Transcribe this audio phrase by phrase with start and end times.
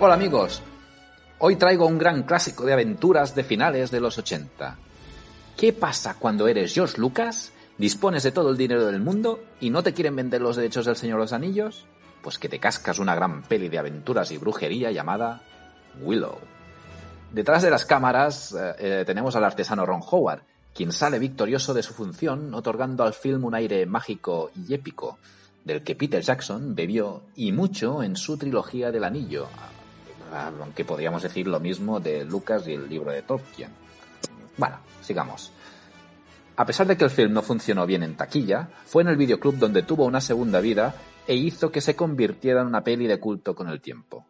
[0.00, 0.62] Hola amigos,
[1.40, 4.76] hoy traigo un gran clásico de aventuras de finales de los 80.
[5.56, 9.82] ¿Qué pasa cuando eres George Lucas, dispones de todo el dinero del mundo y no
[9.82, 11.84] te quieren vender los derechos del Señor de los Anillos?
[12.22, 15.42] Pues que te cascas una gran peli de aventuras y brujería llamada
[16.00, 16.38] Willow.
[17.32, 20.42] Detrás de las cámaras eh, eh, tenemos al artesano Ron Howard,
[20.76, 25.18] quien sale victorioso de su función otorgando al film un aire mágico y épico,
[25.64, 29.48] del que Peter Jackson bebió y mucho en su trilogía del anillo,
[30.32, 33.70] aunque podríamos decir lo mismo de Lucas y el libro de Tolkien.
[34.56, 35.52] Bueno, sigamos.
[36.56, 39.58] A pesar de que el film no funcionó bien en taquilla, fue en el videoclub
[39.58, 40.94] donde tuvo una segunda vida
[41.26, 44.26] e hizo que se convirtiera en una peli de culto con el tiempo.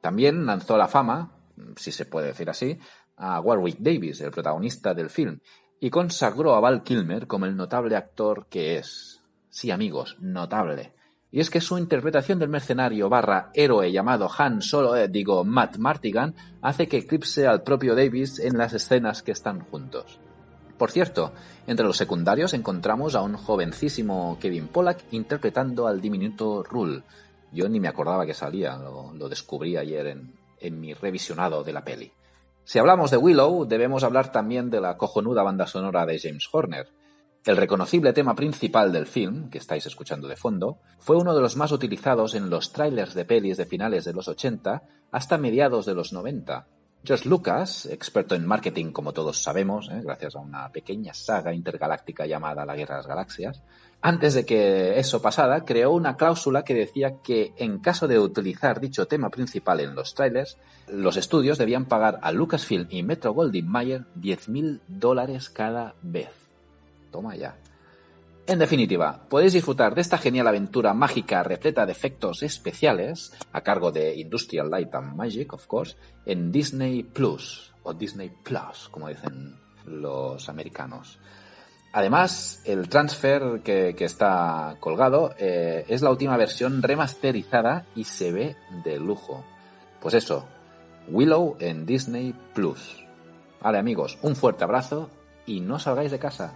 [0.00, 1.32] También lanzó la fama,
[1.76, 2.78] si se puede decir así,
[3.16, 5.40] a Warwick Davis, el protagonista del film,
[5.80, 9.22] y consagró a Val Kilmer como el notable actor que es.
[9.50, 10.94] Sí, amigos, notable.
[11.34, 15.78] Y es que su interpretación del mercenario barra héroe llamado Han Solo, eh, digo Matt
[15.78, 16.32] Martigan,
[16.62, 20.20] hace que eclipse al propio Davis en las escenas que están juntos.
[20.78, 21.32] Por cierto,
[21.66, 27.02] entre los secundarios encontramos a un jovencísimo Kevin Pollack interpretando al diminuto Rule.
[27.50, 31.72] Yo ni me acordaba que salía, lo, lo descubrí ayer en, en mi revisionado de
[31.72, 32.12] la peli.
[32.62, 36.86] Si hablamos de Willow, debemos hablar también de la cojonuda banda sonora de James Horner.
[37.44, 41.56] El reconocible tema principal del film, que estáis escuchando de fondo, fue uno de los
[41.56, 45.94] más utilizados en los trailers de pelis de finales de los 80 hasta mediados de
[45.94, 46.66] los 90.
[47.04, 50.00] George Lucas, experto en marketing como todos sabemos, ¿eh?
[50.02, 53.62] gracias a una pequeña saga intergaláctica llamada La Guerra de las Galaxias,
[54.00, 58.80] antes de que eso pasara, creó una cláusula que decía que en caso de utilizar
[58.80, 60.56] dicho tema principal en los trailers,
[60.88, 66.44] los estudios debían pagar a Lucasfilm y Metro Goldwyn Mayer 10.000 dólares cada vez.
[67.14, 67.56] Toma ya.
[68.44, 73.92] En definitiva, podéis disfrutar de esta genial aventura mágica repleta de efectos especiales, a cargo
[73.92, 79.60] de Industrial Light and Magic, of course, en Disney Plus, o Disney Plus, como dicen
[79.86, 81.20] los americanos.
[81.92, 88.56] Además, el transfer que, está colgado eh, es la última versión remasterizada y se ve
[88.82, 89.44] de lujo.
[90.00, 90.48] Pues eso,
[91.06, 93.06] Willow en Disney Plus.
[93.62, 95.10] Vale amigos, un fuerte abrazo
[95.46, 96.54] y no salgáis de casa.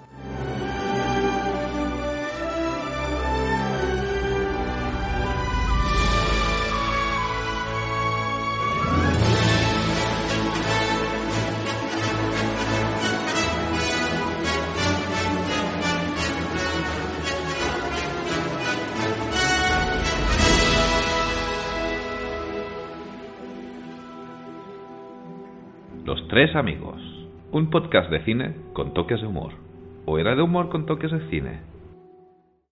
[26.09, 26.97] Los Tres Amigos.
[27.53, 29.53] Un podcast de cine con toques de humor.
[30.07, 31.61] ¿O era de humor con toques de cine?